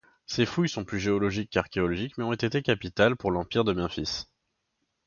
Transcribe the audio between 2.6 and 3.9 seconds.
capitales pour l'histoire de